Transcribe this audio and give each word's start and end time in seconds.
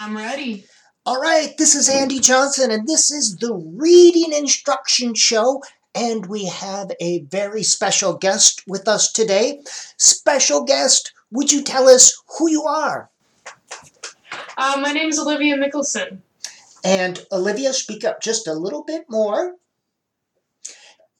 I'm 0.00 0.16
ready. 0.16 0.64
All 1.04 1.20
right, 1.20 1.56
this 1.58 1.74
is 1.74 1.88
Andy 1.88 2.20
Johnson, 2.20 2.70
and 2.70 2.86
this 2.86 3.10
is 3.10 3.36
the 3.36 3.54
Reading 3.54 4.32
Instruction 4.32 5.14
Show. 5.14 5.62
And 5.94 6.26
we 6.26 6.44
have 6.44 6.92
a 7.00 7.22
very 7.22 7.64
special 7.64 8.14
guest 8.14 8.62
with 8.68 8.86
us 8.86 9.10
today. 9.10 9.60
Special 9.96 10.62
guest, 10.62 11.12
would 11.32 11.50
you 11.50 11.62
tell 11.62 11.88
us 11.88 12.22
who 12.38 12.48
you 12.48 12.62
are? 12.64 13.10
Uh, 14.56 14.78
my 14.80 14.92
name 14.92 15.08
is 15.08 15.18
Olivia 15.18 15.56
Mickelson. 15.56 16.18
And 16.84 17.24
Olivia, 17.32 17.72
speak 17.72 18.04
up 18.04 18.20
just 18.20 18.46
a 18.46 18.52
little 18.52 18.84
bit 18.84 19.06
more. 19.08 19.54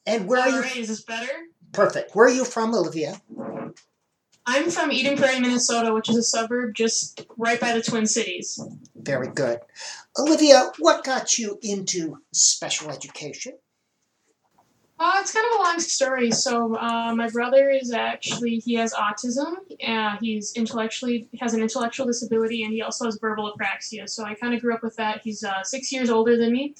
And 0.05 0.25
where 0.27 0.39
are 0.41 0.49
you? 0.49 0.61
right, 0.61 0.77
is 0.77 0.87
this 0.87 1.01
better? 1.03 1.31
Perfect. 1.73 2.15
Where 2.15 2.27
are 2.27 2.31
you 2.31 2.45
from, 2.45 2.73
Olivia? 2.73 3.19
I'm 4.51 4.71
from 4.71 4.91
Eden 4.91 5.15
Prairie, 5.15 5.39
Minnesota, 5.39 5.93
which 5.93 6.09
is 6.09 6.17
a 6.17 6.23
suburb 6.23 6.73
just 6.73 7.23
right 7.37 7.59
by 7.59 7.71
the 7.71 7.83
Twin 7.83 8.07
Cities. 8.07 8.59
Very 8.95 9.27
good. 9.27 9.59
Olivia, 10.17 10.71
what 10.79 11.03
got 11.03 11.37
you 11.37 11.59
into 11.61 12.17
special 12.33 12.89
education? 12.89 13.53
Uh, 14.97 15.17
it's 15.21 15.31
kind 15.31 15.45
of 15.53 15.59
a 15.59 15.63
long 15.63 15.79
story. 15.79 16.31
So 16.31 16.75
uh, 16.75 17.13
my 17.13 17.29
brother 17.29 17.69
is 17.69 17.93
actually 17.93 18.57
he 18.57 18.73
has 18.73 18.91
autism. 18.91 19.57
Uh, 19.87 20.17
he's 20.19 20.53
intellectually 20.53 21.29
has 21.39 21.53
an 21.53 21.61
intellectual 21.61 22.07
disability, 22.07 22.63
and 22.63 22.73
he 22.73 22.81
also 22.81 23.05
has 23.05 23.19
verbal 23.21 23.53
apraxia. 23.53 24.09
So 24.09 24.25
I 24.25 24.33
kind 24.33 24.55
of 24.55 24.61
grew 24.61 24.73
up 24.73 24.81
with 24.81 24.95
that. 24.95 25.21
He's 25.23 25.43
uh, 25.43 25.61
six 25.61 25.91
years 25.91 26.09
older 26.09 26.37
than 26.37 26.51
me, 26.51 26.73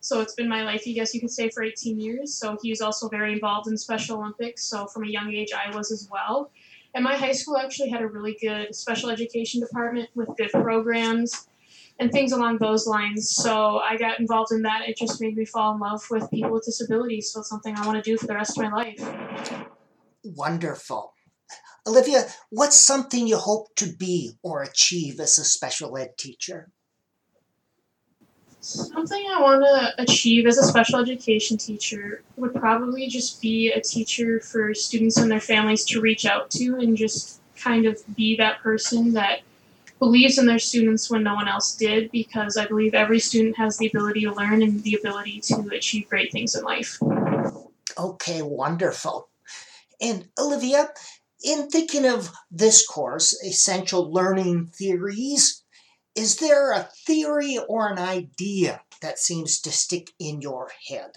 so 0.00 0.20
it's 0.20 0.34
been 0.34 0.48
my 0.48 0.64
life, 0.64 0.84
I 0.86 0.92
guess 0.92 1.14
you 1.14 1.20
could 1.20 1.30
say, 1.30 1.50
for 1.50 1.62
18 1.62 2.00
years. 2.00 2.34
So 2.34 2.56
he's 2.62 2.80
also 2.80 3.08
very 3.08 3.34
involved 3.34 3.68
in 3.68 3.76
Special 3.76 4.18
Olympics. 4.18 4.64
So 4.64 4.86
from 4.86 5.04
a 5.04 5.08
young 5.08 5.32
age, 5.32 5.50
I 5.52 5.74
was 5.76 5.92
as 5.92 6.08
well. 6.10 6.50
And 6.94 7.04
my 7.04 7.16
high 7.16 7.32
school 7.32 7.56
actually 7.56 7.90
had 7.90 8.02
a 8.02 8.06
really 8.06 8.36
good 8.40 8.74
special 8.74 9.10
education 9.10 9.60
department 9.60 10.10
with 10.14 10.28
good 10.36 10.50
programs 10.50 11.48
and 12.00 12.10
things 12.10 12.32
along 12.32 12.58
those 12.58 12.86
lines. 12.86 13.30
So 13.30 13.78
I 13.78 13.96
got 13.96 14.18
involved 14.18 14.52
in 14.52 14.62
that. 14.62 14.88
It 14.88 14.96
just 14.96 15.20
made 15.20 15.36
me 15.36 15.44
fall 15.44 15.74
in 15.74 15.80
love 15.80 16.02
with 16.10 16.28
people 16.30 16.50
with 16.50 16.64
disabilities. 16.64 17.30
So 17.32 17.40
it's 17.40 17.48
something 17.48 17.76
I 17.76 17.86
want 17.86 18.02
to 18.02 18.10
do 18.10 18.16
for 18.16 18.26
the 18.26 18.34
rest 18.34 18.58
of 18.58 18.64
my 18.64 18.72
life. 18.72 19.66
Wonderful. 20.24 21.14
Olivia, 21.86 22.26
what's 22.50 22.76
something 22.76 23.26
you 23.26 23.36
hope 23.36 23.74
to 23.76 23.86
be 23.86 24.32
or 24.42 24.62
achieve 24.62 25.20
as 25.20 25.38
a 25.38 25.44
special 25.44 25.96
ed 25.96 26.18
teacher? 26.18 26.70
Something 28.60 29.24
I 29.30 29.40
want 29.40 29.62
to 29.62 30.02
achieve 30.02 30.46
as 30.46 30.58
a 30.58 30.64
special 30.64 31.00
education 31.00 31.56
teacher 31.56 32.22
would 32.36 32.54
probably 32.54 33.08
just 33.08 33.40
be 33.40 33.70
a 33.70 33.80
teacher 33.80 34.40
for 34.40 34.74
students 34.74 35.16
and 35.16 35.30
their 35.30 35.40
families 35.40 35.84
to 35.86 36.00
reach 36.00 36.26
out 36.26 36.50
to 36.52 36.76
and 36.76 36.96
just 36.96 37.40
kind 37.56 37.86
of 37.86 37.98
be 38.14 38.36
that 38.36 38.60
person 38.60 39.14
that 39.14 39.40
believes 39.98 40.38
in 40.38 40.46
their 40.46 40.58
students 40.58 41.10
when 41.10 41.22
no 41.22 41.34
one 41.34 41.48
else 41.48 41.74
did 41.76 42.10
because 42.10 42.56
I 42.56 42.66
believe 42.66 42.94
every 42.94 43.18
student 43.18 43.56
has 43.56 43.78
the 43.78 43.86
ability 43.86 44.22
to 44.22 44.34
learn 44.34 44.62
and 44.62 44.82
the 44.82 44.94
ability 44.94 45.40
to 45.42 45.68
achieve 45.72 46.08
great 46.08 46.30
things 46.30 46.54
in 46.54 46.64
life. 46.64 46.98
Okay, 47.98 48.42
wonderful. 48.42 49.28
And 50.00 50.28
Olivia, 50.38 50.90
in 51.44 51.68
thinking 51.68 52.06
of 52.06 52.30
this 52.50 52.86
course, 52.86 53.34
Essential 53.44 54.10
Learning 54.10 54.66
Theories, 54.66 55.62
is 56.14 56.36
there 56.36 56.72
a 56.72 56.88
theory 57.06 57.58
or 57.68 57.88
an 57.88 57.98
idea 57.98 58.82
that 59.00 59.18
seems 59.18 59.60
to 59.60 59.70
stick 59.70 60.10
in 60.18 60.40
your 60.40 60.70
head? 60.88 61.12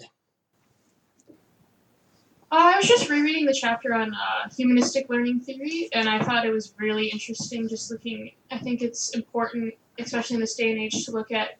Uh, 2.50 2.72
I 2.74 2.76
was 2.76 2.86
just 2.86 3.10
rereading 3.10 3.46
the 3.46 3.52
chapter 3.52 3.94
on 3.94 4.14
uh, 4.14 4.48
humanistic 4.56 5.08
learning 5.08 5.40
theory, 5.40 5.88
and 5.92 6.08
I 6.08 6.22
thought 6.22 6.46
it 6.46 6.52
was 6.52 6.72
really 6.78 7.08
interesting. 7.08 7.68
Just 7.68 7.90
looking, 7.90 8.30
I 8.50 8.58
think 8.58 8.80
it's 8.80 9.10
important, 9.10 9.74
especially 9.98 10.34
in 10.34 10.40
this 10.40 10.54
day 10.54 10.70
and 10.70 10.80
age, 10.80 11.04
to 11.06 11.10
look 11.10 11.32
at 11.32 11.56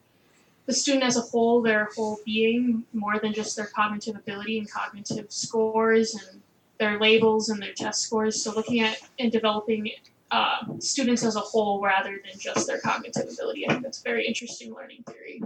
the 0.67 0.73
student 0.73 1.03
as 1.03 1.17
a 1.17 1.21
whole, 1.21 1.61
their 1.61 1.89
whole 1.95 2.19
being, 2.25 2.85
more 2.93 3.19
than 3.19 3.33
just 3.33 3.57
their 3.57 3.67
cognitive 3.67 4.15
ability 4.15 4.57
and 4.57 4.71
cognitive 4.71 5.31
scores 5.31 6.15
and 6.15 6.41
their 6.79 6.97
labels 6.97 7.49
and 7.49 7.61
their 7.61 7.73
test 7.73 8.01
scores. 8.01 8.41
So 8.41 8.53
looking 8.53 8.79
at 8.79 8.97
and 9.19 9.31
developing 9.31 9.89
uh, 10.35 10.57
students 10.79 11.23
as 11.23 11.37
a 11.37 11.39
whole 11.39 11.81
rather 11.81 12.19
than 12.23 12.37
just 12.37 12.67
their 12.67 12.79
cognitive 12.79 13.29
ability. 13.31 13.65
I 13.65 13.71
think 13.71 13.83
that's 13.83 14.01
a 14.01 14.03
very 14.03 14.27
interesting 14.27 14.73
learning 14.73 15.03
theory. 15.07 15.41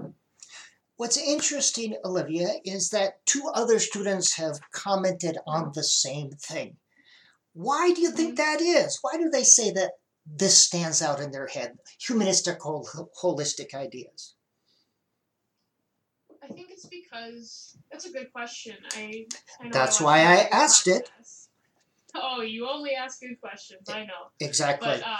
What's 0.98 1.18
interesting, 1.18 1.96
Olivia, 2.04 2.56
is 2.66 2.90
that 2.90 3.24
two 3.26 3.52
other 3.54 3.78
students 3.78 4.36
have 4.38 4.60
commented 4.72 5.38
on 5.46 5.72
the 5.76 5.84
same 5.84 6.32
thing. 6.32 6.78
Why 7.54 7.94
do 7.94 8.02
you 8.02 8.12
think 8.12 8.38
that 8.38 8.62
is? 8.62 8.98
Why 9.02 9.18
do 9.18 9.30
they 9.30 9.44
say 9.44 9.72
that 9.72 9.92
this 10.26 10.58
stands 10.58 11.02
out 11.04 11.20
in 11.20 11.32
their 11.32 11.48
head? 11.48 11.78
Humanistic, 12.08 12.60
hol- 12.60 13.12
holistic 13.22 13.76
ideas. 13.76 14.34
I 16.44 16.48
think 16.48 16.70
it's 16.72 16.88
because 16.88 17.78
that's 17.92 18.06
a 18.06 18.12
good 18.12 18.34
question. 18.34 18.76
I, 18.96 19.26
I 19.62 19.70
That's 19.70 20.02
why 20.02 20.22
I 20.22 20.48
asked 20.52 20.88
it. 20.88 21.12
Oh, 22.16 22.42
you 22.42 22.68
only 22.68 22.92
ask 22.94 23.22
good 23.22 23.40
questions. 23.40 23.90
I 23.90 24.06
know. 24.06 24.30
Exactly. 24.40 24.88
But 24.88 25.04
uh, 25.04 25.18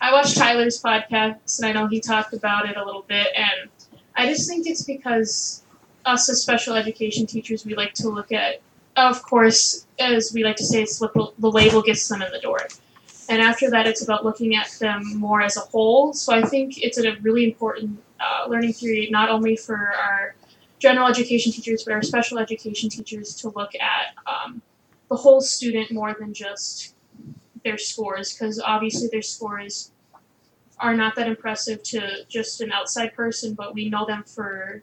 I 0.00 0.12
watched 0.12 0.36
Tyler's 0.36 0.80
podcast, 0.80 1.58
and 1.58 1.66
I 1.66 1.72
know 1.72 1.86
he 1.86 2.00
talked 2.00 2.32
about 2.32 2.68
it 2.68 2.76
a 2.76 2.84
little 2.84 3.02
bit, 3.02 3.28
and 3.34 3.70
I 4.14 4.26
just 4.26 4.48
think 4.48 4.66
it's 4.66 4.84
because 4.84 5.62
us 6.04 6.28
as 6.28 6.40
special 6.40 6.74
education 6.74 7.26
teachers, 7.26 7.64
we 7.64 7.74
like 7.74 7.94
to 7.94 8.08
look 8.08 8.32
at, 8.32 8.60
of 8.96 9.22
course, 9.22 9.86
as 9.98 10.32
we 10.32 10.44
like 10.44 10.56
to 10.56 10.64
say, 10.64 10.82
it's 10.82 10.98
the 10.98 11.32
label 11.40 11.82
gets 11.82 12.06
them 12.08 12.22
in 12.22 12.30
the 12.30 12.38
door. 12.38 12.60
And 13.28 13.42
after 13.42 13.68
that, 13.70 13.86
it's 13.86 14.02
about 14.02 14.24
looking 14.24 14.54
at 14.54 14.70
them 14.78 15.02
more 15.16 15.42
as 15.42 15.56
a 15.56 15.60
whole. 15.60 16.12
So 16.12 16.32
I 16.32 16.42
think 16.42 16.78
it's 16.78 16.98
a 16.98 17.16
really 17.22 17.44
important 17.44 18.00
uh, 18.20 18.48
learning 18.48 18.74
theory, 18.74 19.08
not 19.10 19.28
only 19.28 19.56
for 19.56 19.76
our 19.76 20.36
general 20.78 21.08
education 21.08 21.50
teachers, 21.50 21.82
but 21.82 21.92
our 21.92 22.02
special 22.02 22.38
education 22.38 22.88
teachers 22.88 23.34
to 23.36 23.48
look 23.48 23.74
at 23.74 24.14
um, 24.26 24.62
the 25.08 25.16
whole 25.16 25.40
student 25.40 25.90
more 25.92 26.16
than 26.18 26.34
just 26.34 26.94
their 27.64 27.78
scores, 27.78 28.32
because 28.32 28.60
obviously 28.60 29.08
their 29.10 29.22
scores 29.22 29.92
are 30.78 30.94
not 30.94 31.14
that 31.16 31.26
impressive 31.26 31.82
to 31.82 32.24
just 32.28 32.60
an 32.60 32.70
outside 32.72 33.14
person, 33.14 33.54
but 33.54 33.74
we 33.74 33.88
know 33.88 34.04
them 34.06 34.24
for 34.24 34.82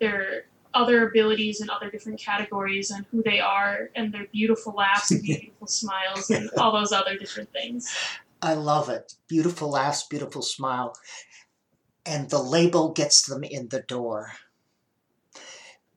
their 0.00 0.44
other 0.74 1.08
abilities 1.08 1.60
and 1.60 1.70
other 1.70 1.90
different 1.90 2.18
categories 2.18 2.90
and 2.90 3.04
who 3.10 3.22
they 3.22 3.40
are 3.40 3.90
and 3.94 4.12
their 4.12 4.26
beautiful 4.32 4.72
laughs 4.72 5.10
and 5.10 5.22
beautiful 5.22 5.66
smiles 5.66 6.30
and 6.30 6.50
all 6.58 6.72
those 6.72 6.92
other 6.92 7.16
different 7.16 7.52
things. 7.52 7.92
I 8.42 8.54
love 8.54 8.88
it. 8.88 9.14
Beautiful 9.28 9.70
laughs, 9.70 10.06
beautiful 10.06 10.42
smile. 10.42 10.94
And 12.06 12.30
the 12.30 12.42
label 12.42 12.92
gets 12.92 13.22
them 13.26 13.44
in 13.44 13.68
the 13.68 13.80
door. 13.80 14.32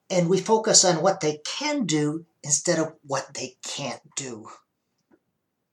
And 0.10 0.30
we 0.30 0.40
focus 0.40 0.86
on 0.86 1.02
what 1.02 1.22
they 1.22 1.40
can 1.46 1.86
do 1.86 2.26
instead 2.44 2.80
of 2.80 2.94
what 3.06 3.34
they 3.34 3.56
can't 3.64 4.02
do. 4.16 4.50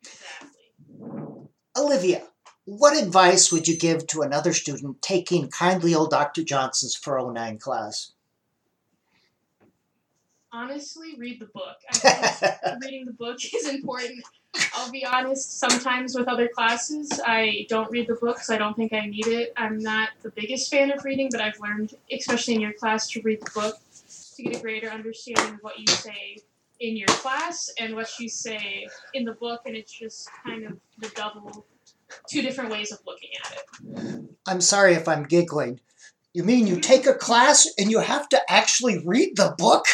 Exactly. 0.03 1.49
Olivia, 1.77 2.23
what 2.65 2.97
advice 2.97 3.51
would 3.51 3.67
you 3.67 3.77
give 3.77 4.07
to 4.09 4.23
another 4.23 4.53
student 4.53 5.03
taking 5.03 5.49
kindly 5.51 5.95
old 5.95 6.11
Dr. 6.11 6.45
Johnson's 6.45 6.95
409 6.95 7.59
class? 7.59 8.13
Honestly, 10.53 11.15
read 11.17 11.41
the 11.41 11.47
book. 11.47 11.77
Reading 12.83 13.07
the 13.07 13.13
book 13.13 13.39
is 13.55 13.69
important. 13.69 14.25
I'll 14.75 14.91
be 14.91 15.07
honest, 15.07 15.61
sometimes 15.61 16.17
with 16.17 16.27
other 16.27 16.49
classes, 16.49 17.21
I 17.25 17.67
don't 17.69 17.91
read 17.91 18.09
the 18.09 18.15
book 18.15 18.37
because 18.37 18.51
I 18.51 18.59
don't 18.59 18.75
think 18.75 18.93
I 18.93 19.07
need 19.07 19.29
it. 19.29 19.53
I'm 19.57 19.79
not 19.79 20.11
the 20.23 20.31
biggest 20.31 20.71
fan 20.71 20.91
of 20.91 21.05
reading, 21.05 21.29
but 21.31 21.41
I've 21.41 21.59
learned, 21.61 21.95
especially 22.11 22.55
in 22.55 22.61
your 22.61 22.73
class, 22.73 23.09
to 23.11 23.23
read 23.23 23.41
the 23.43 23.51
book 23.53 23.77
to 24.43 24.49
get 24.49 24.59
a 24.59 24.63
greater 24.63 24.89
understanding 24.89 25.55
of 25.55 25.61
what 25.61 25.79
you 25.79 25.87
say 25.87 26.39
in 26.81 26.97
your 26.97 27.09
class 27.09 27.71
and 27.79 27.95
what 27.95 28.09
you 28.19 28.29
say 28.29 28.87
in 29.15 29.25
the 29.25 29.33
book, 29.33 29.63
and 29.67 29.77
it's 29.77 29.93
just 29.93 30.29
kind 30.45 30.65
of 30.67 30.79
the 30.99 31.09
double, 31.15 31.67
two 32.29 32.43
different 32.43 32.71
ways 32.71 32.91
of 32.91 32.99
looking 33.07 33.31
at 33.45 33.53
it. 33.53 34.25
I'm 34.47 34.61
sorry 34.61 34.95
if 34.95 35.07
I'm 35.07 35.25
giggling. 35.25 35.81
You 36.33 36.45
mean 36.45 36.67
you 36.67 36.81
take 36.81 37.07
a 37.07 37.15
class 37.15 37.69
and 37.77 37.91
you 37.91 38.01
have 38.01 38.29
to 38.31 38.41
actually 38.51 39.03
read 39.05 39.37
the 39.37 39.55
book? 39.59 39.85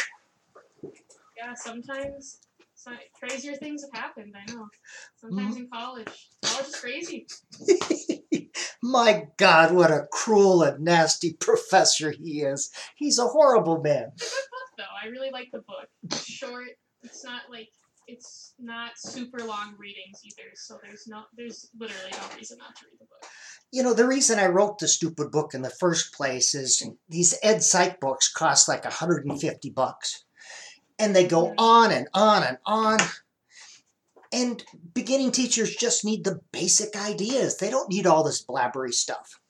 Yeah, 1.37 1.55
sometimes 1.55 2.39
so, 2.75 2.93
crazier 3.19 3.57
things 3.57 3.83
have 3.83 4.01
happened, 4.01 4.35
I 4.37 4.53
know. 4.53 4.69
Sometimes 5.17 5.55
mm-hmm. 5.55 5.65
in 5.65 5.71
college. 5.71 6.29
College 6.45 6.67
is 6.69 6.77
crazy. 6.77 7.27
My 8.83 9.29
God, 9.37 9.75
what 9.75 9.91
a 9.91 10.07
cruel 10.13 10.63
and 10.63 10.85
nasty 10.85 11.33
professor 11.35 12.11
he 12.11 12.43
is. 12.43 12.71
He's 12.97 13.19
a 13.19 13.27
horrible 13.27 13.81
man. 13.81 14.13
It's 14.15 14.23
a 14.23 14.35
good 14.35 14.51
book 14.51 14.79
though. 14.79 15.09
I 15.09 15.11
really 15.11 15.31
like 15.31 15.51
the 15.53 15.61
book. 15.61 15.89
It's 16.05 16.25
short. 16.25 16.69
It's 17.03 17.25
not 17.25 17.43
like 17.51 17.69
it's 18.07 18.55
not 18.59 18.93
super 18.97 19.39
long 19.39 19.75
readings 19.79 20.23
either. 20.25 20.51
So 20.55 20.79
there's 20.83 21.07
no 21.07 21.23
there's 21.37 21.69
literally 21.79 22.13
no 22.13 22.37
reason 22.37 22.59
not 22.59 22.77
to 22.77 22.85
read 22.87 22.99
the 23.01 23.07
book. 23.07 23.31
You 23.73 23.83
know, 23.83 23.95
the 23.95 24.07
reason 24.07 24.39
I 24.39 24.47
wrote 24.47 24.79
the 24.79 24.89
stupid 24.89 25.31
book 25.31 25.53
in 25.53 25.63
the 25.63 25.71
first 25.71 26.15
place 26.15 26.55
is 26.55 26.89
these 27.09 27.37
Ed 27.43 27.63
Psych 27.63 28.01
books 28.01 28.33
cost 28.33 28.69
like 28.69 28.85
150 28.85 29.71
bucks. 29.71 30.25
And 30.99 31.15
they 31.15 31.27
go 31.27 31.53
on 31.59 31.93
and 31.93 32.09
on 32.15 32.43
and 32.43 32.59
on. 32.65 32.99
And 34.37 34.63
beginning 34.93 35.33
teachers 35.33 35.75
just 35.75 36.05
need 36.05 36.25
the 36.25 36.41
basic 36.53 36.95
ideas. 36.95 37.57
They 37.57 37.71
don't 37.71 37.89
need 37.89 38.07
all 38.07 38.23
this 38.23 38.45
blabbery 38.45 38.93
stuff. 38.93 39.41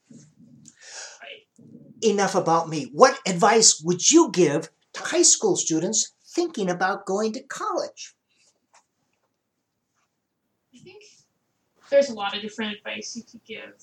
enough 2.04 2.36
about 2.36 2.68
me. 2.68 2.88
What 2.92 3.18
advice 3.26 3.82
would 3.84 4.10
you 4.10 4.30
give 4.30 4.70
to 4.92 5.00
high 5.02 5.22
school 5.22 5.56
students 5.56 6.12
thinking 6.24 6.70
about 6.70 7.04
going 7.04 7.32
to 7.32 7.42
college? 7.42 8.14
I 10.72 10.78
think 10.78 11.02
there's 11.90 12.10
a 12.10 12.14
lot 12.14 12.36
of 12.36 12.42
different 12.42 12.76
advice 12.76 13.16
you 13.16 13.24
could 13.24 13.44
give 13.44 13.74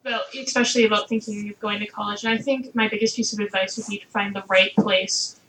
about, 0.00 0.22
especially 0.38 0.84
about 0.84 1.08
thinking 1.08 1.50
of 1.50 1.58
going 1.58 1.80
to 1.80 1.86
college. 1.86 2.24
And 2.24 2.32
I 2.32 2.38
think 2.38 2.74
my 2.74 2.88
biggest 2.88 3.16
piece 3.16 3.32
of 3.32 3.40
advice 3.40 3.76
would 3.76 3.86
be 3.88 3.98
to 3.98 4.06
find 4.06 4.32
the 4.32 4.44
right 4.48 4.74
place, 4.76 5.40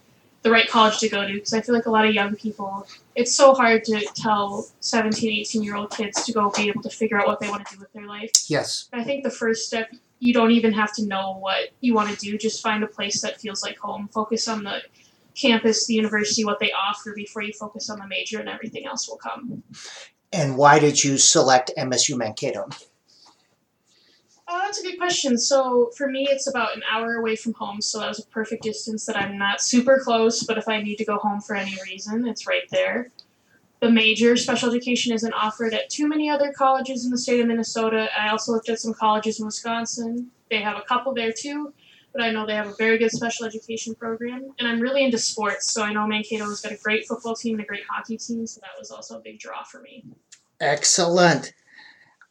the 0.43 0.51
right 0.51 0.69
college 0.69 0.99
to 0.99 1.09
go 1.09 1.25
to, 1.25 1.33
because 1.33 1.53
I 1.53 1.61
feel 1.61 1.73
like 1.73 1.85
a 1.85 1.89
lot 1.89 2.05
of 2.05 2.13
young 2.13 2.35
people, 2.35 2.85
it's 3.15 3.33
so 3.33 3.53
hard 3.53 3.83
to 3.85 4.05
tell 4.13 4.69
17, 4.81 5.31
18 5.31 5.63
year 5.63 5.75
old 5.75 5.91
kids 5.91 6.23
to 6.25 6.33
go 6.33 6.51
be 6.51 6.67
able 6.67 6.83
to 6.83 6.89
figure 6.89 7.19
out 7.19 7.27
what 7.27 7.39
they 7.39 7.49
want 7.49 7.65
to 7.65 7.75
do 7.75 7.79
with 7.79 7.91
their 7.93 8.05
life. 8.05 8.31
Yes. 8.47 8.89
I 8.93 9.03
think 9.03 9.23
the 9.23 9.31
first 9.31 9.65
step, 9.65 9.89
you 10.19 10.33
don't 10.33 10.51
even 10.51 10.73
have 10.73 10.93
to 10.95 11.05
know 11.05 11.37
what 11.39 11.69
you 11.79 11.93
want 11.93 12.09
to 12.09 12.15
do. 12.17 12.37
Just 12.37 12.61
find 12.61 12.83
a 12.83 12.87
place 12.87 13.21
that 13.21 13.39
feels 13.39 13.63
like 13.63 13.77
home. 13.77 14.09
Focus 14.13 14.47
on 14.47 14.63
the 14.63 14.81
campus, 15.33 15.87
the 15.87 15.93
university, 15.93 16.45
what 16.45 16.59
they 16.59 16.71
offer 16.71 17.13
before 17.15 17.41
you 17.41 17.53
focus 17.53 17.89
on 17.89 17.99
the 17.99 18.07
major, 18.07 18.39
and 18.39 18.49
everything 18.49 18.85
else 18.85 19.07
will 19.07 19.17
come. 19.17 19.63
And 20.31 20.57
why 20.57 20.79
did 20.79 21.03
you 21.03 21.17
select 21.17 21.71
MSU 21.77 22.17
Mankato? 22.17 22.67
Uh, 24.53 24.59
that's 24.59 24.79
a 24.79 24.83
good 24.83 24.99
question. 24.99 25.35
So 25.35 25.89
for 25.97 26.07
me, 26.07 26.27
it's 26.29 26.47
about 26.47 26.75
an 26.75 26.83
hour 26.91 27.15
away 27.15 27.35
from 27.35 27.53
home, 27.53 27.81
so 27.81 27.99
that 27.99 28.07
was 28.07 28.19
a 28.19 28.27
perfect 28.27 28.61
distance 28.61 29.03
that 29.07 29.17
I'm 29.17 29.35
not 29.35 29.61
super 29.61 29.99
close, 30.03 30.43
but 30.43 30.59
if 30.59 30.69
I 30.69 30.79
need 30.79 30.97
to 30.97 31.05
go 31.05 31.17
home 31.17 31.41
for 31.41 31.55
any 31.55 31.75
reason, 31.89 32.27
it's 32.27 32.45
right 32.45 32.69
there. 32.69 33.09
The 33.79 33.89
major 33.89 34.37
special 34.37 34.69
education 34.69 35.11
isn't 35.11 35.33
offered 35.33 35.73
at 35.73 35.89
too 35.89 36.07
many 36.07 36.29
other 36.29 36.53
colleges 36.53 37.03
in 37.03 37.09
the 37.09 37.17
state 37.17 37.39
of 37.39 37.47
Minnesota. 37.47 38.09
I 38.17 38.29
also 38.29 38.51
looked 38.51 38.69
at 38.69 38.79
some 38.79 38.93
colleges 38.93 39.39
in 39.39 39.47
Wisconsin. 39.47 40.29
They 40.51 40.61
have 40.61 40.77
a 40.77 40.83
couple 40.83 41.15
there 41.15 41.33
too, 41.33 41.73
but 42.13 42.21
I 42.21 42.29
know 42.29 42.45
they 42.45 42.53
have 42.53 42.67
a 42.67 42.75
very 42.75 42.99
good 42.99 43.11
special 43.11 43.47
education 43.47 43.95
program. 43.95 44.51
And 44.59 44.67
I'm 44.67 44.79
really 44.79 45.03
into 45.03 45.17
sports, 45.17 45.71
so 45.71 45.81
I 45.81 45.91
know 45.91 46.01
Mankato's 46.01 46.61
got 46.61 46.71
a 46.73 46.77
great 46.77 47.07
football 47.07 47.35
team 47.35 47.55
and 47.55 47.63
a 47.63 47.67
great 47.67 47.85
hockey 47.89 48.17
team, 48.17 48.45
so 48.45 48.61
that 48.61 48.77
was 48.77 48.91
also 48.91 49.17
a 49.17 49.19
big 49.19 49.39
draw 49.39 49.63
for 49.63 49.81
me. 49.81 50.05
Excellent. 50.59 51.53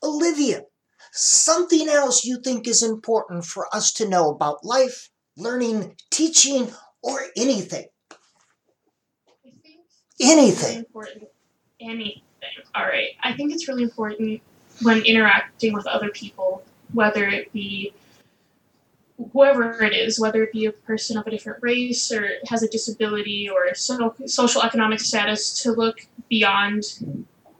Olivia, 0.04 0.62
something 1.12 1.88
else 1.88 2.24
you 2.24 2.40
think 2.40 2.66
is 2.66 2.82
important 2.82 3.44
for 3.44 3.74
us 3.74 3.92
to 3.92 4.08
know 4.08 4.30
about 4.30 4.64
life, 4.64 5.10
learning, 5.36 5.96
teaching, 6.10 6.72
or 7.02 7.20
anything? 7.36 7.86
I 8.10 9.50
think 9.62 9.80
it's 10.18 10.28
Anything. 10.28 10.68
really 10.68 10.78
important. 10.78 11.24
Anything. 11.80 12.22
All 12.74 12.84
right. 12.84 13.10
I 13.22 13.34
think 13.34 13.52
it's 13.52 13.68
really 13.68 13.82
important 13.82 14.40
when 14.82 15.02
interacting 15.04 15.74
with 15.74 15.86
other 15.86 16.08
people, 16.08 16.64
whether 16.92 17.28
it 17.28 17.52
be 17.52 17.92
whoever 19.32 19.84
it 19.84 19.92
is, 19.92 20.18
whether 20.18 20.42
it 20.42 20.52
be 20.52 20.64
a 20.64 20.72
person 20.72 21.16
of 21.16 21.26
a 21.26 21.30
different 21.30 21.62
race 21.62 22.10
or 22.10 22.28
has 22.48 22.62
a 22.62 22.68
disability 22.68 23.48
or 23.48 23.74
so, 23.74 24.14
social 24.26 24.62
economic 24.62 24.98
status, 24.98 25.62
to 25.62 25.72
look 25.72 26.06
beyond 26.28 26.98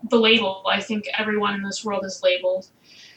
the 0.08 0.16
label. 0.18 0.64
I 0.68 0.80
think 0.80 1.04
everyone 1.16 1.54
in 1.54 1.62
this 1.62 1.84
world 1.84 2.04
is 2.04 2.22
labeled 2.22 2.68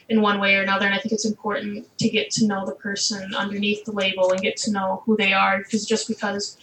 in 0.08 0.20
one 0.20 0.38
way 0.38 0.54
or 0.54 0.62
another, 0.62 0.86
and 0.86 0.94
I 0.94 0.98
think 0.98 1.12
it's 1.12 1.24
important 1.24 1.86
to 1.98 2.08
get 2.08 2.30
to 2.32 2.46
know 2.46 2.64
the 2.64 2.74
person 2.74 3.34
underneath 3.34 3.84
the 3.84 3.92
label 3.92 4.30
and 4.30 4.40
get 4.40 4.56
to 4.58 4.72
know 4.72 5.02
who 5.04 5.16
they 5.16 5.32
are, 5.32 5.58
because 5.58 5.84
just 5.84 6.06
because 6.08 6.56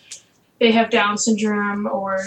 they 0.60 0.72
have 0.72 0.90
Down 0.90 1.18
syndrome 1.18 1.86
or 1.88 2.20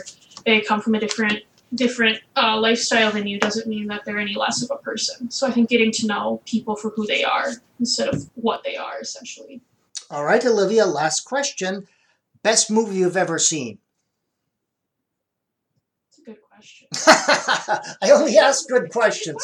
they 0.44 0.60
come 0.60 0.80
from 0.80 0.94
a 0.94 1.00
different 1.00 1.42
different 1.74 2.20
uh, 2.36 2.58
lifestyle 2.58 3.10
than 3.10 3.26
you 3.26 3.38
doesn't 3.38 3.66
mean 3.66 3.88
that 3.88 4.04
they're 4.04 4.18
any 4.18 4.34
less 4.34 4.62
of 4.62 4.70
a 4.70 4.80
person. 4.82 5.30
So 5.30 5.46
I 5.46 5.50
think 5.50 5.68
getting 5.68 5.90
to 5.92 6.06
know 6.06 6.40
people 6.46 6.76
for 6.76 6.90
who 6.90 7.06
they 7.06 7.24
are 7.24 7.48
instead 7.80 8.08
of 8.08 8.30
what 8.34 8.62
they 8.64 8.76
are, 8.76 9.00
essentially. 9.00 9.60
All 10.10 10.24
right, 10.24 10.44
Olivia, 10.44 10.86
last 10.86 11.22
question. 11.22 11.86
Best 12.42 12.70
movie 12.70 12.96
you've 12.96 13.16
ever 13.16 13.38
seen? 13.38 13.78
That's 16.06 16.18
a 16.20 16.22
good 16.22 16.42
question. 16.42 16.88
I 18.02 18.10
only 18.12 18.38
ask 18.38 18.68
good 18.68 18.90
questions. 18.90 19.36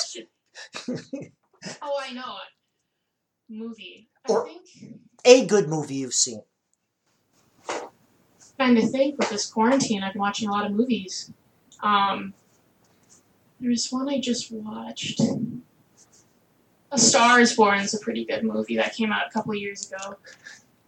Question. 0.84 1.32
oh, 1.82 2.00
I 2.00 2.12
know. 2.12 2.37
Movie. 3.49 4.09
I 4.29 4.32
Or- 4.32 4.44
think 4.47 4.67
A 5.25 5.47
good 5.47 5.69
movie 5.69 5.97
you've 5.97 6.14
seen. 6.14 6.43
trying 8.56 8.75
to 8.76 8.87
think 8.87 9.19
with 9.19 9.29
this 9.31 9.47
quarantine, 9.47 10.03
I've 10.03 10.12
been 10.12 10.20
watching 10.23 10.49
a 10.49 10.53
lot 10.53 10.67
of 10.67 10.73
movies. 10.73 11.32
Um, 11.82 12.32
there's 13.61 13.91
one 13.91 14.09
I 14.09 14.20
just 14.20 14.53
watched. 14.53 15.20
A 16.93 16.99
Star 16.99 17.41
is 17.41 17.55
Born 17.55 17.81
is 17.81 17.94
a 17.94 17.99
pretty 17.99 18.25
good 18.25 18.44
movie 18.44 18.76
that 18.76 18.94
came 18.94 19.11
out 19.12 19.26
a 19.26 19.31
couple 19.31 19.55
years 19.55 19.91
ago. 19.91 20.17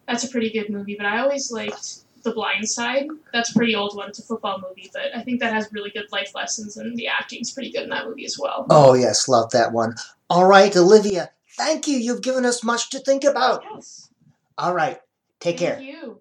That's 0.07 0.23
a 0.25 0.29
pretty 0.29 0.51
good 0.51 0.69
movie, 0.71 0.95
but 0.97 1.07
I 1.07 1.19
always 1.21 1.51
liked 1.51 2.01
The 2.23 2.33
Blind 2.33 2.69
Side. 2.69 3.07
That's 3.33 3.51
a 3.51 3.55
pretty 3.55 3.75
old 3.75 3.97
one. 3.97 4.11
It's 4.11 4.19
a 4.19 4.23
football 4.23 4.61
movie, 4.61 4.91
but 4.93 5.15
I 5.17 5.23
think 5.23 5.41
that 5.41 5.53
has 5.55 5.73
really 5.73 5.91
good 5.91 6.13
life 6.13 6.35
lessons, 6.35 6.77
and 6.77 6.95
the 6.97 7.09
acting's 7.09 7.53
pretty 7.53 7.73
good 7.73 7.85
in 7.85 7.89
that 7.91 8.07
movie 8.07 8.27
as 8.27 8.39
well. 8.39 8.67
Oh, 8.71 8.93
yes, 8.95 9.29
love 9.29 9.51
that 9.53 9.73
one. 9.73 9.95
All 10.31 10.47
right, 10.47 10.75
Olivia, 10.77 11.31
thank 11.57 11.87
you. 11.87 11.97
You've 11.99 12.23
given 12.23 12.45
us 12.45 12.65
much 12.65 12.91
to 12.91 12.99
think 12.99 13.25
about. 13.25 13.63
Yes. 13.75 14.11
All 14.59 14.75
right, 14.75 15.01
take 15.41 15.59
care. 15.59 15.81
You. 15.81 16.21